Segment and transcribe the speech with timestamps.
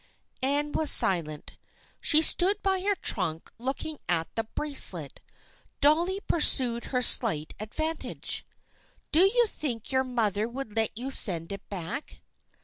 [0.41, 1.59] Anne was silent.
[1.99, 5.19] She stood by her trunk, look ing at the bracelet.
[5.79, 8.43] Dolly pursued her slight ad vantage."
[9.11, 12.19] Do you think your mother would let you send it back?"